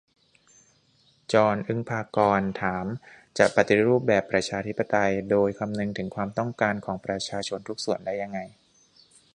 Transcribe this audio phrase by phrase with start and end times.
[1.33, 2.85] จอน อึ๊งภากรณ์ ถาม
[3.37, 8.39] จะปฏิรูปแบบประชาธิปไตยโดยคำนึงถึงความต้องการของประชาชนทุกส่วนได้ยังไง?